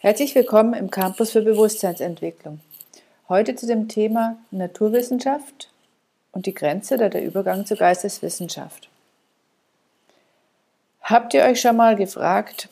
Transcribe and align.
Herzlich 0.00 0.34
willkommen 0.34 0.74
im 0.74 0.90
Campus 0.90 1.30
für 1.30 1.40
Bewusstseinsentwicklung. 1.40 2.60
Heute 3.30 3.56
zu 3.56 3.66
dem 3.66 3.88
Thema 3.88 4.36
Naturwissenschaft 4.50 5.70
und 6.32 6.44
die 6.44 6.52
Grenze 6.52 6.96
oder 6.96 7.08
der 7.08 7.24
Übergang 7.24 7.64
zur 7.64 7.78
Geisteswissenschaft. 7.78 8.90
Habt 11.00 11.32
ihr 11.32 11.44
euch 11.44 11.62
schon 11.62 11.76
mal 11.76 11.96
gefragt, 11.96 12.68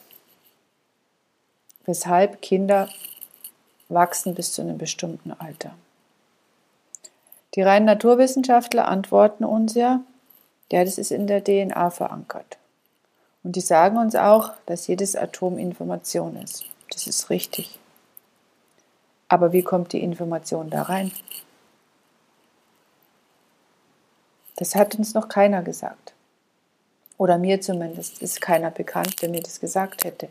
weshalb 1.86 2.42
Kinder 2.42 2.90
wachsen 3.88 4.34
bis 4.34 4.52
zu 4.52 4.60
einem 4.60 4.76
bestimmten 4.76 5.32
Alter? 5.32 5.74
Die 7.54 7.62
reinen 7.62 7.86
Naturwissenschaftler 7.86 8.86
antworten 8.86 9.44
uns 9.44 9.72
ja, 9.72 10.02
ja, 10.70 10.84
das 10.84 10.98
ist 10.98 11.10
in 11.10 11.26
der 11.26 11.42
DNA 11.42 11.88
verankert. 11.88 12.58
Und 13.42 13.56
die 13.56 13.60
sagen 13.60 13.96
uns 13.96 14.14
auch, 14.14 14.52
dass 14.66 14.86
jedes 14.88 15.16
Atom 15.16 15.56
Information 15.56 16.36
ist. 16.36 16.66
Das 16.90 17.06
ist 17.06 17.30
richtig. 17.30 17.78
Aber 19.28 19.52
wie 19.52 19.62
kommt 19.62 19.92
die 19.92 20.02
Information 20.02 20.70
da 20.70 20.82
rein? 20.82 21.12
Das 24.56 24.74
hat 24.74 24.94
uns 24.94 25.14
noch 25.14 25.28
keiner 25.28 25.62
gesagt. 25.62 26.14
Oder 27.18 27.38
mir 27.38 27.60
zumindest 27.60 28.22
ist 28.22 28.40
keiner 28.40 28.70
bekannt, 28.70 29.20
der 29.22 29.28
mir 29.28 29.42
das 29.42 29.60
gesagt 29.60 30.04
hätte. 30.04 30.28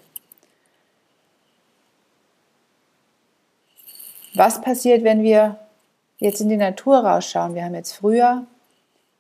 Was 4.35 4.61
passiert, 4.61 5.03
wenn 5.03 5.21
wir 5.21 5.59
jetzt 6.17 6.41
in 6.41 6.49
die 6.49 6.57
Natur 6.57 6.99
rausschauen? 6.99 7.55
Wir 7.55 7.65
haben 7.65 7.75
jetzt 7.75 7.93
Frühjahr, 7.93 8.45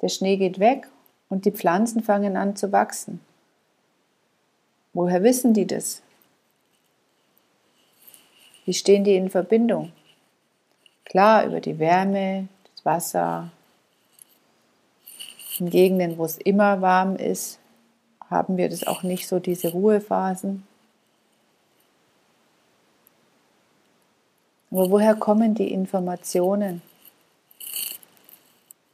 der 0.01 0.09
Schnee 0.09 0.37
geht 0.37 0.59
weg 0.59 0.87
und 1.29 1.45
die 1.45 1.51
Pflanzen 1.51 2.03
fangen 2.03 2.35
an 2.35 2.55
zu 2.55 2.71
wachsen. 2.71 3.19
Woher 4.93 5.23
wissen 5.23 5.53
die 5.53 5.67
das? 5.67 6.01
Wie 8.65 8.73
stehen 8.73 9.03
die 9.03 9.15
in 9.15 9.29
Verbindung? 9.29 9.91
Klar, 11.05 11.45
über 11.45 11.59
die 11.59 11.79
Wärme, 11.79 12.47
das 12.75 12.85
Wasser. 12.85 13.51
In 15.59 15.69
Gegenden, 15.69 16.17
wo 16.17 16.25
es 16.25 16.37
immer 16.37 16.81
warm 16.81 17.15
ist, 17.15 17.59
haben 18.29 18.57
wir 18.57 18.69
das 18.69 18.87
auch 18.87 19.03
nicht 19.03 19.27
so, 19.27 19.39
diese 19.39 19.71
Ruhephasen. 19.71 20.65
Aber 24.71 24.89
woher 24.89 25.13
kommen 25.13 25.53
die 25.53 25.71
Informationen? 25.71 26.81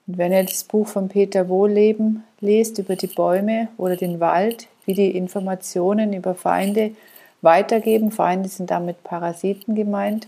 Und 0.08 0.18
wenn 0.18 0.34
ihr 0.34 0.44
das 0.44 0.66
Buch 0.66 0.88
von 0.88 1.08
Peter 1.08 1.48
Wohlleben 1.48 2.24
lest 2.42 2.80
über 2.80 2.96
die 2.96 3.08
Bäume 3.08 3.70
oder 3.78 3.96
den 3.96 4.20
Wald, 4.20 4.68
wie 4.86 4.94
die 4.94 5.16
Informationen 5.16 6.12
über 6.14 6.36
Feinde 6.36 6.96
weitergeben, 7.42 8.12
Feinde 8.12 8.50
sind 8.50 8.72
damit 8.72 9.04
Parasiten 9.04 9.76
gemeint, 9.76 10.28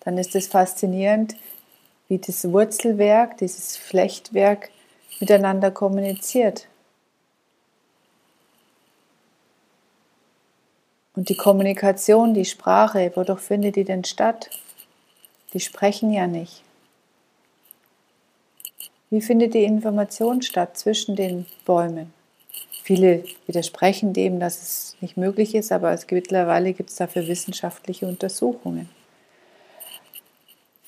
dann 0.00 0.18
ist 0.18 0.34
es 0.34 0.46
faszinierend, 0.46 1.36
wie 2.08 2.18
das 2.18 2.50
Wurzelwerk, 2.50 3.38
dieses 3.38 3.76
Flechtwerk 3.76 4.70
miteinander 5.20 5.70
kommuniziert. 5.70 6.66
Und 11.14 11.28
die 11.28 11.36
Kommunikation, 11.36 12.34
die 12.34 12.44
Sprache, 12.44 13.12
wodurch 13.14 13.40
findet 13.40 13.76
die 13.76 13.84
denn 13.84 14.04
statt? 14.04 14.48
Die 15.52 15.60
sprechen 15.60 16.12
ja 16.12 16.26
nicht. 16.26 16.62
Wie 19.10 19.20
findet 19.20 19.54
die 19.54 19.64
Information 19.64 20.40
statt 20.40 20.78
zwischen 20.78 21.16
den 21.16 21.46
Bäumen? 21.64 22.19
Viele 22.90 23.22
widersprechen 23.46 24.12
dem, 24.14 24.40
dass 24.40 24.60
es 24.60 24.96
nicht 25.00 25.16
möglich 25.16 25.54
ist, 25.54 25.70
aber 25.70 25.92
es, 25.92 26.10
mittlerweile 26.10 26.72
gibt 26.72 26.90
es 26.90 26.96
dafür 26.96 27.28
wissenschaftliche 27.28 28.04
Untersuchungen. 28.04 28.90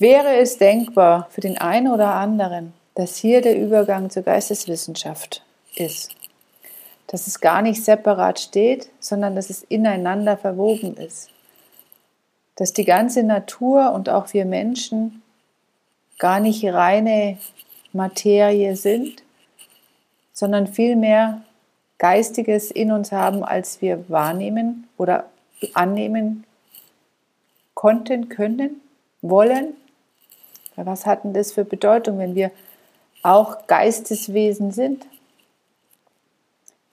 Wäre 0.00 0.34
es 0.34 0.58
denkbar 0.58 1.28
für 1.30 1.40
den 1.40 1.58
einen 1.58 1.86
oder 1.86 2.14
anderen, 2.14 2.72
dass 2.96 3.18
hier 3.18 3.40
der 3.40 3.56
Übergang 3.56 4.10
zur 4.10 4.24
Geisteswissenschaft 4.24 5.44
ist? 5.76 6.10
Dass 7.06 7.28
es 7.28 7.40
gar 7.40 7.62
nicht 7.62 7.84
separat 7.84 8.40
steht, 8.40 8.88
sondern 8.98 9.36
dass 9.36 9.48
es 9.48 9.62
ineinander 9.62 10.36
verwoben 10.36 10.96
ist? 10.96 11.30
Dass 12.56 12.72
die 12.72 12.84
ganze 12.84 13.22
Natur 13.22 13.92
und 13.92 14.08
auch 14.08 14.32
wir 14.32 14.44
Menschen 14.44 15.22
gar 16.18 16.40
nicht 16.40 16.64
reine 16.64 17.38
Materie 17.92 18.74
sind, 18.74 19.22
sondern 20.32 20.66
vielmehr 20.66 21.42
Geistiges 22.02 22.72
in 22.72 22.90
uns 22.90 23.12
haben, 23.12 23.44
als 23.44 23.80
wir 23.80 24.04
wahrnehmen 24.08 24.88
oder 24.98 25.26
annehmen 25.72 26.42
konnten, 27.74 28.28
können, 28.28 28.80
wollen. 29.20 29.74
Was 30.74 31.06
hat 31.06 31.22
denn 31.22 31.32
das 31.32 31.52
für 31.52 31.64
Bedeutung, 31.64 32.18
wenn 32.18 32.34
wir 32.34 32.50
auch 33.22 33.68
Geisteswesen 33.68 34.72
sind? 34.72 35.06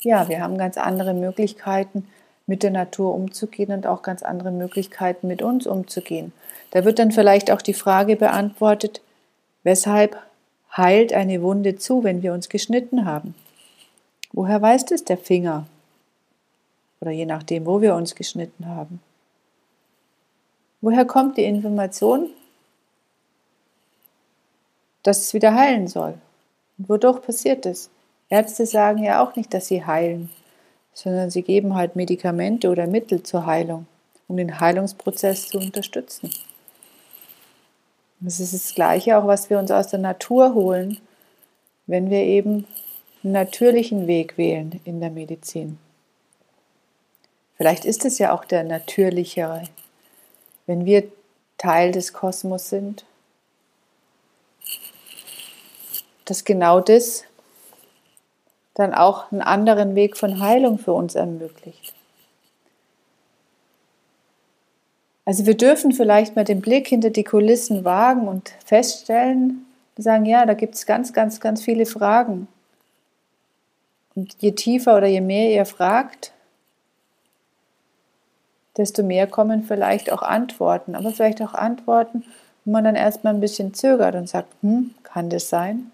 Ja, 0.01 0.29
wir 0.29 0.41
haben 0.41 0.59
ganz 0.59 0.77
andere 0.77 1.15
Möglichkeiten, 1.15 2.07
mit 2.45 2.61
der 2.61 2.69
Natur 2.69 3.15
umzugehen 3.15 3.71
und 3.71 3.87
auch 3.87 4.03
ganz 4.03 4.21
andere 4.21 4.51
Möglichkeiten, 4.51 5.27
mit 5.27 5.41
uns 5.41 5.65
umzugehen. 5.65 6.33
Da 6.69 6.85
wird 6.85 6.99
dann 6.99 7.11
vielleicht 7.11 7.49
auch 7.49 7.63
die 7.63 7.73
Frage 7.73 8.15
beantwortet, 8.15 9.01
weshalb 9.63 10.17
heilt 10.77 11.13
eine 11.13 11.41
Wunde 11.41 11.77
zu, 11.77 12.03
wenn 12.03 12.21
wir 12.21 12.31
uns 12.31 12.47
geschnitten 12.47 13.05
haben? 13.05 13.33
Woher 14.39 14.61
weiß 14.61 14.85
das 14.85 15.03
der 15.03 15.17
Finger? 15.17 15.65
Oder 17.01 17.11
je 17.11 17.25
nachdem, 17.25 17.65
wo 17.65 17.81
wir 17.81 17.93
uns 17.93 18.15
geschnitten 18.15 18.67
haben. 18.67 19.01
Woher 20.79 21.03
kommt 21.03 21.35
die 21.35 21.43
Information, 21.43 22.29
dass 25.03 25.19
es 25.19 25.33
wieder 25.33 25.53
heilen 25.53 25.89
soll? 25.89 26.13
Und 26.77 26.87
wodurch 26.87 27.21
passiert 27.21 27.65
es? 27.65 27.89
Ärzte 28.29 28.65
sagen 28.65 29.03
ja 29.03 29.21
auch 29.21 29.35
nicht, 29.35 29.53
dass 29.53 29.67
sie 29.67 29.85
heilen, 29.85 30.29
sondern 30.93 31.29
sie 31.29 31.41
geben 31.41 31.75
halt 31.75 31.97
Medikamente 31.97 32.69
oder 32.69 32.87
Mittel 32.87 33.21
zur 33.23 33.45
Heilung, 33.45 33.87
um 34.29 34.37
den 34.37 34.61
Heilungsprozess 34.61 35.49
zu 35.49 35.57
unterstützen. 35.57 36.29
Das 38.21 38.39
ist 38.39 38.53
das 38.53 38.73
Gleiche 38.73 39.17
auch, 39.17 39.27
was 39.27 39.49
wir 39.49 39.59
uns 39.59 39.69
aus 39.69 39.87
der 39.87 39.99
Natur 39.99 40.53
holen, 40.53 40.97
wenn 41.87 42.09
wir 42.09 42.21
eben 42.21 42.65
natürlichen 43.23 44.07
Weg 44.07 44.37
wählen 44.37 44.79
in 44.85 44.99
der 44.99 45.09
Medizin. 45.09 45.77
Vielleicht 47.57 47.83
ist 47.85 48.05
es 48.05 48.19
ja 48.19 48.33
auch 48.33 48.45
der 48.45 48.63
natürlichere, 48.63 49.63
wenn 50.65 50.85
wir 50.85 51.03
Teil 51.57 51.91
des 51.91 52.13
Kosmos 52.13 52.69
sind, 52.69 53.05
dass 56.25 56.45
genau 56.45 56.79
das 56.79 57.25
dann 58.75 58.93
auch 58.93 59.31
einen 59.31 59.41
anderen 59.41 59.95
Weg 59.95 60.15
von 60.15 60.39
Heilung 60.39 60.79
für 60.79 60.93
uns 60.93 61.15
ermöglicht. 61.15 61.93
Also 65.25 65.45
wir 65.45 65.57
dürfen 65.57 65.91
vielleicht 65.91 66.35
mal 66.35 66.45
den 66.45 66.61
Blick 66.61 66.87
hinter 66.87 67.09
die 67.09 67.25
Kulissen 67.25 67.83
wagen 67.83 68.27
und 68.27 68.53
feststellen, 68.65 69.65
sagen, 69.97 70.25
ja, 70.25 70.45
da 70.45 70.53
gibt 70.53 70.75
es 70.75 70.85
ganz, 70.85 71.11
ganz, 71.11 71.41
ganz 71.41 71.61
viele 71.61 71.85
Fragen. 71.85 72.47
Je 74.39 74.51
tiefer 74.51 74.97
oder 74.97 75.07
je 75.07 75.21
mehr 75.21 75.51
ihr 75.51 75.65
fragt, 75.65 76.33
desto 78.77 79.03
mehr 79.03 79.27
kommen 79.27 79.63
vielleicht 79.63 80.11
auch 80.11 80.21
Antworten. 80.21 80.95
Aber 80.95 81.11
vielleicht 81.11 81.41
auch 81.41 81.53
Antworten, 81.53 82.23
wo 82.65 82.71
man 82.71 82.83
dann 82.83 82.95
erstmal 82.95 83.33
ein 83.33 83.41
bisschen 83.41 83.73
zögert 83.73 84.15
und 84.15 84.29
sagt, 84.29 84.51
hm, 84.61 84.95
kann 85.03 85.29
das 85.29 85.49
sein? 85.49 85.91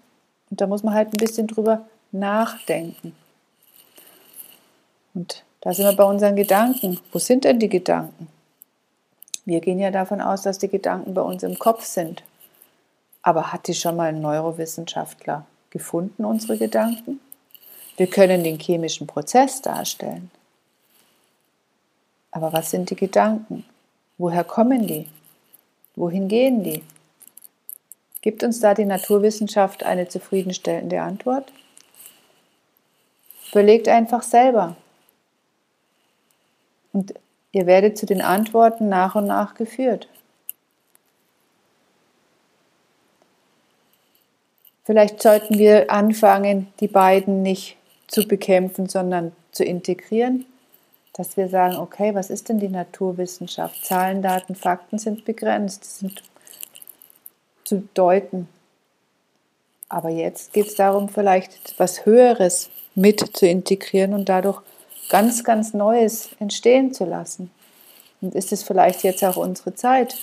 Und 0.50 0.60
da 0.60 0.66
muss 0.66 0.82
man 0.82 0.94
halt 0.94 1.08
ein 1.08 1.18
bisschen 1.18 1.46
drüber 1.46 1.86
nachdenken. 2.12 3.14
Und 5.14 5.42
da 5.60 5.72
sind 5.72 5.86
wir 5.86 5.96
bei 5.96 6.04
unseren 6.04 6.36
Gedanken. 6.36 7.00
Wo 7.12 7.18
sind 7.18 7.44
denn 7.44 7.58
die 7.58 7.68
Gedanken? 7.68 8.28
Wir 9.44 9.60
gehen 9.60 9.78
ja 9.78 9.90
davon 9.90 10.20
aus, 10.20 10.42
dass 10.42 10.58
die 10.58 10.68
Gedanken 10.68 11.14
bei 11.14 11.22
uns 11.22 11.42
im 11.42 11.58
Kopf 11.58 11.84
sind. 11.84 12.22
Aber 13.22 13.52
hat 13.52 13.66
die 13.66 13.74
schon 13.74 13.96
mal 13.96 14.10
ein 14.10 14.20
Neurowissenschaftler 14.20 15.44
gefunden, 15.70 16.24
unsere 16.24 16.56
Gedanken? 16.56 17.20
Wir 17.96 18.06
können 18.08 18.44
den 18.44 18.58
chemischen 18.58 19.06
Prozess 19.06 19.62
darstellen. 19.62 20.30
Aber 22.30 22.52
was 22.52 22.70
sind 22.70 22.90
die 22.90 22.96
Gedanken? 22.96 23.64
Woher 24.18 24.44
kommen 24.44 24.86
die? 24.86 25.08
Wohin 25.94 26.28
gehen 26.28 26.62
die? 26.62 26.82
Gibt 28.20 28.42
uns 28.42 28.60
da 28.60 28.74
die 28.74 28.84
Naturwissenschaft 28.84 29.84
eine 29.84 30.08
zufriedenstellende 30.08 31.00
Antwort? 31.00 31.50
Überlegt 33.50 33.88
einfach 33.88 34.22
selber. 34.22 34.76
Und 36.92 37.14
ihr 37.52 37.66
werdet 37.66 37.96
zu 37.96 38.04
den 38.04 38.20
Antworten 38.20 38.88
nach 38.88 39.14
und 39.14 39.26
nach 39.26 39.54
geführt. 39.54 40.08
Vielleicht 44.84 45.22
sollten 45.22 45.58
wir 45.58 45.90
anfangen, 45.90 46.72
die 46.80 46.88
beiden 46.88 47.42
nicht 47.42 47.76
zu 48.06 48.26
bekämpfen, 48.26 48.88
sondern 48.88 49.32
zu 49.52 49.64
integrieren, 49.64 50.46
dass 51.12 51.36
wir 51.36 51.48
sagen, 51.48 51.76
okay, 51.76 52.14
was 52.14 52.30
ist 52.30 52.48
denn 52.48 52.60
die 52.60 52.68
Naturwissenschaft? 52.68 53.84
Zahlen, 53.84 54.22
Daten, 54.22 54.54
Fakten 54.54 54.98
sind 54.98 55.24
begrenzt, 55.24 55.98
sind 55.98 56.22
zu 57.64 57.88
deuten. 57.94 58.48
Aber 59.88 60.10
jetzt 60.10 60.52
geht 60.52 60.66
es 60.66 60.74
darum, 60.74 61.08
vielleicht 61.08 61.78
was 61.78 62.04
Höheres 62.04 62.70
mit 62.94 63.36
zu 63.36 63.46
integrieren 63.46 64.14
und 64.14 64.28
dadurch 64.28 64.60
ganz, 65.08 65.44
ganz 65.44 65.74
Neues 65.74 66.30
entstehen 66.38 66.92
zu 66.92 67.04
lassen. 67.04 67.50
Und 68.20 68.34
ist 68.34 68.52
es 68.52 68.62
vielleicht 68.62 69.02
jetzt 69.02 69.24
auch 69.24 69.36
unsere 69.36 69.74
Zeit? 69.74 70.16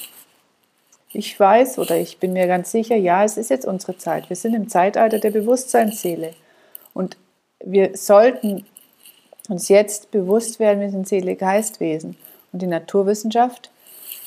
Ich 1.13 1.39
weiß 1.39 1.77
oder 1.77 1.95
ich 1.95 2.17
bin 2.17 2.33
mir 2.33 2.47
ganz 2.47 2.71
sicher, 2.71 2.95
ja, 2.95 3.23
es 3.23 3.37
ist 3.37 3.49
jetzt 3.49 3.65
unsere 3.65 3.97
Zeit. 3.97 4.29
Wir 4.29 4.35
sind 4.35 4.55
im 4.55 4.67
Zeitalter 4.67 5.19
der 5.19 5.31
Bewusstseinsseele. 5.31 6.33
Und 6.93 7.17
wir 7.63 7.97
sollten 7.97 8.65
uns 9.49 9.69
jetzt 9.69 10.11
bewusst 10.11 10.59
werden, 10.59 10.81
wir 10.81 10.91
sind 10.91 11.07
Seele, 11.07 11.35
Geistwesen. 11.35 12.17
Und 12.51 12.61
die 12.61 12.67
Naturwissenschaft, 12.67 13.71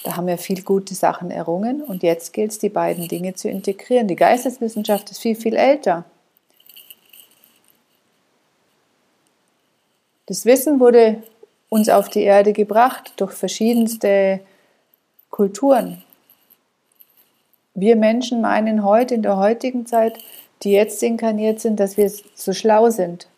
da 0.03 0.17
haben 0.17 0.27
wir 0.27 0.39
viel 0.39 0.63
gute 0.63 0.95
Sachen 0.95 1.31
errungen. 1.31 1.83
Und 1.83 2.03
jetzt 2.03 2.33
gilt 2.33 2.51
es, 2.51 2.59
die 2.59 2.69
beiden 2.69 3.09
Dinge 3.09 3.35
zu 3.35 3.49
integrieren. 3.49 4.09
Die 4.09 4.17
Geisteswissenschaft 4.17 5.11
ist 5.11 5.21
viel, 5.21 5.37
viel 5.37 5.55
älter. 5.55 6.05
Das 10.27 10.45
Wissen 10.45 10.81
wurde 10.81 11.23
uns 11.69 11.89
auf 11.89 12.09
die 12.09 12.23
Erde 12.23 12.53
gebracht 12.53 13.13
durch 13.17 13.33
verschiedenste 13.33 14.41
Kulturen. 15.31 16.03
Wir 17.75 17.95
Menschen 17.95 18.41
meinen 18.41 18.85
heute, 18.85 19.15
in 19.15 19.23
der 19.23 19.37
heutigen 19.37 19.87
Zeit, 19.87 20.19
die 20.63 20.73
jetzt 20.73 21.03
inkarniert 21.03 21.61
sind, 21.61 21.81
dass 21.81 21.97
wir 21.97 22.11
so 22.35 22.53
schlau 22.53 22.91
sind. 22.91 23.29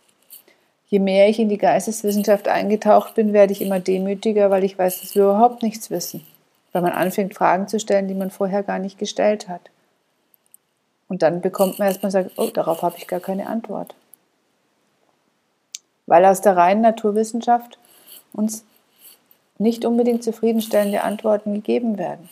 Je 0.89 0.99
mehr 0.99 1.29
ich 1.29 1.39
in 1.39 1.49
die 1.49 1.59
Geisteswissenschaft 1.59 2.49
eingetaucht 2.49 3.15
bin, 3.15 3.33
werde 3.33 3.53
ich 3.53 3.61
immer 3.61 3.81
demütiger, 3.81 4.51
weil 4.51 4.65
ich 4.65 4.79
weiß, 4.79 5.01
dass 5.01 5.15
wir 5.15 5.25
überhaupt 5.25 5.63
nichts 5.63 5.91
wissen. 5.91 6.27
Weil 6.73 6.83
man 6.83 6.93
anfängt, 6.93 7.35
Fragen 7.35 7.69
zu 7.69 7.79
stellen, 7.79 8.09
die 8.09 8.15
man 8.15 8.31
vorher 8.31 8.63
gar 8.63 8.79
nicht 8.79 8.99
gestellt 8.99 9.49
hat. 9.49 9.63
Und 11.09 11.23
dann 11.23 11.41
bekommt 11.41 11.79
man 11.79 11.89
erstmal 11.89 12.13
sagt, 12.13 12.33
oh, 12.37 12.49
darauf 12.49 12.83
habe 12.83 12.97
ich 12.99 13.07
gar 13.07 13.21
keine 13.21 13.47
Antwort 13.47 13.95
weil 16.09 16.25
aus 16.25 16.41
der 16.41 16.57
reinen 16.57 16.81
Naturwissenschaft 16.81 17.79
uns 18.33 18.65
nicht 19.59 19.85
unbedingt 19.85 20.25
zufriedenstellende 20.25 21.03
Antworten 21.03 21.55
gegeben 21.55 21.99
werden. 21.99 22.29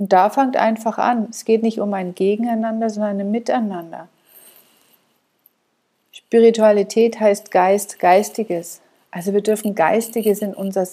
Und 0.00 0.14
da 0.14 0.30
fängt 0.30 0.56
einfach 0.56 0.96
an. 0.96 1.28
Es 1.30 1.44
geht 1.44 1.62
nicht 1.62 1.78
um 1.78 1.92
ein 1.92 2.14
Gegeneinander, 2.14 2.88
sondern 2.88 3.20
ein 3.20 3.30
Miteinander. 3.30 4.08
Spiritualität 6.10 7.20
heißt 7.20 7.50
Geist, 7.50 7.98
Geistiges. 7.98 8.80
Also 9.10 9.34
wir 9.34 9.42
dürfen 9.42 9.74
Geistiges 9.74 10.40
in 10.40 10.54
unser 10.54 10.88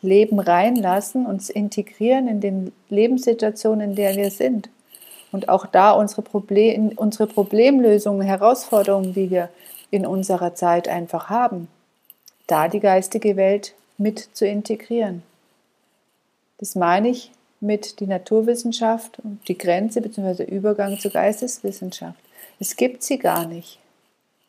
Leben 0.00 0.38
reinlassen, 0.38 1.26
uns 1.26 1.50
integrieren 1.50 2.28
in 2.28 2.40
den 2.40 2.72
Lebenssituationen, 2.88 3.90
in 3.90 3.96
der 3.96 4.14
wir 4.14 4.30
sind 4.30 4.70
und 5.32 5.48
auch 5.48 5.66
da 5.66 5.90
unsere, 5.90 6.22
Problem, 6.22 6.92
unsere 6.94 7.26
Problemlösungen, 7.26 8.22
Herausforderungen, 8.22 9.12
die 9.12 9.30
wir 9.30 9.48
in 9.90 10.06
unserer 10.06 10.54
Zeit 10.54 10.86
einfach 10.86 11.28
haben, 11.30 11.66
da 12.46 12.68
die 12.68 12.80
geistige 12.80 13.36
Welt 13.36 13.74
mit 13.98 14.20
zu 14.34 14.46
integrieren. 14.46 15.22
Das 16.58 16.76
meine 16.76 17.08
ich 17.08 17.32
mit 17.62 18.00
die 18.00 18.06
Naturwissenschaft 18.06 19.18
und 19.20 19.40
die 19.48 19.56
Grenze 19.56 20.00
bzw. 20.00 20.44
Übergang 20.44 20.98
zur 20.98 21.10
Geisteswissenschaft. 21.10 22.18
Es 22.60 22.76
gibt 22.76 23.02
sie 23.02 23.18
gar 23.18 23.46
nicht. 23.46 23.78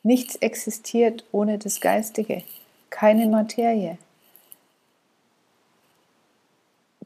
Nichts 0.02 0.36
existiert 0.36 1.24
ohne 1.32 1.58
das 1.58 1.80
Geistige, 1.80 2.42
keine 2.90 3.26
Materie. 3.26 3.96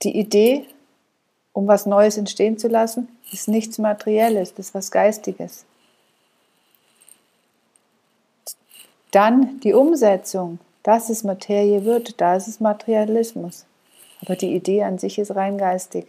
Die 0.03 0.19
Idee 0.19 0.67
um 1.59 1.67
was 1.67 1.87
Neues 1.87 2.17
entstehen 2.17 2.57
zu 2.57 2.69
lassen, 2.69 3.09
ist 3.33 3.49
nichts 3.49 3.79
Materielles, 3.79 4.55
das 4.55 4.69
ist 4.69 4.75
was 4.75 4.93
Geistiges. 4.93 5.65
Dann 9.11 9.59
die 9.59 9.73
Umsetzung, 9.73 10.61
dass 10.85 11.11
es 11.11 11.25
Materie 11.25 11.85
wird, 11.85 12.21
da 12.21 12.37
ist 12.37 12.47
es 12.47 12.61
Materialismus. 12.61 13.67
Aber 14.23 14.37
die 14.37 14.55
Idee 14.55 14.83
an 14.83 14.99
sich 14.99 15.19
ist 15.19 15.35
rein 15.35 15.59
geistig. 15.59 16.07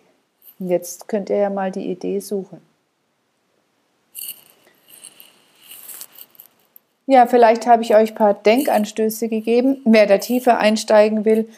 Und 0.59 0.69
jetzt 0.69 1.07
könnt 1.07 1.29
ihr 1.29 1.37
ja 1.37 1.49
mal 1.49 1.71
die 1.71 1.89
Idee 1.89 2.19
suchen. 2.19 2.61
Ja, 7.05 7.25
vielleicht 7.25 7.65
habe 7.65 7.81
ich 7.81 7.95
euch 7.95 8.11
ein 8.11 8.15
paar 8.15 8.35
Denkanstöße 8.35 9.29
gegeben. 9.29 9.81
Wer 9.85 10.05
da 10.05 10.19
tiefer 10.19 10.59
einsteigen 10.59 11.25
will, 11.25 11.49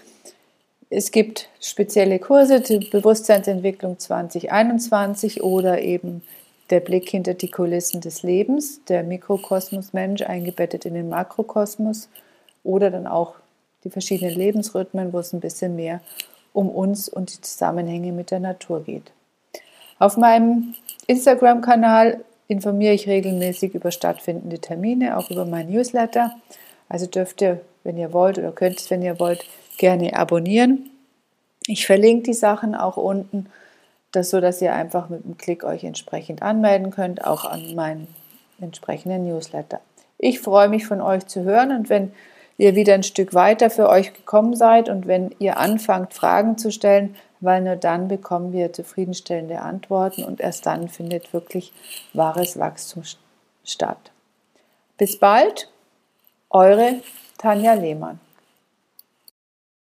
es 0.89 1.11
gibt 1.11 1.49
spezielle 1.59 2.19
Kurse, 2.19 2.61
die 2.61 2.79
Bewusstseinsentwicklung 2.79 3.99
2021 3.99 5.43
oder 5.43 5.81
eben 5.81 6.21
der 6.69 6.79
Blick 6.79 7.09
hinter 7.09 7.33
die 7.33 7.51
Kulissen 7.51 8.01
des 8.01 8.23
Lebens, 8.23 8.83
der 8.85 9.03
Mikrokosmos 9.03 9.93
Mensch 9.93 10.21
eingebettet 10.21 10.85
in 10.85 10.93
den 10.93 11.09
Makrokosmos 11.09 12.09
oder 12.63 12.89
dann 12.89 13.07
auch 13.07 13.35
die 13.83 13.89
verschiedenen 13.89 14.35
Lebensrhythmen, 14.35 15.11
wo 15.11 15.19
es 15.19 15.33
ein 15.33 15.39
bisschen 15.39 15.75
mehr 15.75 16.01
um 16.53 16.69
uns 16.69 17.09
und 17.09 17.33
die 17.33 17.41
Zusammenhänge 17.41 18.11
mit 18.11 18.31
der 18.31 18.39
Natur 18.39 18.83
geht. 18.83 19.11
Auf 19.99 20.17
meinem 20.17 20.75
Instagram-Kanal 21.07 22.23
informiere 22.47 22.93
ich 22.93 23.07
regelmäßig 23.07 23.75
über 23.75 23.91
stattfindende 23.91 24.59
Termine, 24.59 25.17
auch 25.17 25.29
über 25.29 25.45
mein 25.45 25.69
Newsletter. 25.69 26.35
Also 26.89 27.05
dürft 27.05 27.41
ihr, 27.41 27.61
wenn 27.83 27.97
ihr 27.97 28.11
wollt 28.11 28.37
oder 28.37 28.51
könnt 28.51 28.79
es, 28.79 28.89
wenn 28.89 29.01
ihr 29.01 29.19
wollt, 29.19 29.45
gerne 29.77 30.15
abonnieren. 30.15 30.89
Ich 31.67 31.85
verlinke 31.85 32.23
die 32.23 32.33
Sachen 32.33 32.75
auch 32.75 32.97
unten, 32.97 33.47
das 34.11 34.29
so, 34.29 34.41
dass 34.41 34.61
ihr 34.61 34.73
einfach 34.73 35.09
mit 35.09 35.23
einem 35.23 35.37
Klick 35.37 35.63
euch 35.63 35.83
entsprechend 35.83 36.41
anmelden 36.41 36.91
könnt, 36.91 37.23
auch 37.23 37.45
an 37.45 37.75
meinen 37.75 38.07
entsprechenden 38.59 39.25
Newsletter. 39.25 39.79
Ich 40.17 40.39
freue 40.39 40.67
mich 40.67 40.85
von 40.85 41.01
euch 41.01 41.25
zu 41.27 41.43
hören 41.43 41.71
und 41.71 41.89
wenn 41.89 42.11
ihr 42.61 42.75
wieder 42.75 42.93
ein 42.93 43.01
Stück 43.01 43.33
weiter 43.33 43.71
für 43.71 43.89
euch 43.89 44.13
gekommen 44.13 44.55
seid 44.55 44.87
und 44.87 45.07
wenn 45.07 45.33
ihr 45.39 45.57
anfangt, 45.57 46.13
Fragen 46.13 46.59
zu 46.59 46.71
stellen, 46.71 47.15
weil 47.39 47.61
nur 47.61 47.75
dann 47.75 48.07
bekommen 48.07 48.53
wir 48.53 48.71
zufriedenstellende 48.71 49.61
Antworten 49.61 50.23
und 50.23 50.39
erst 50.39 50.67
dann 50.67 50.87
findet 50.87 51.33
wirklich 51.33 51.73
wahres 52.13 52.59
Wachstum 52.59 53.01
statt. 53.63 54.11
Bis 54.99 55.17
bald, 55.17 55.71
eure 56.51 57.01
Tanja 57.39 57.73
Lehmann. 57.73 58.19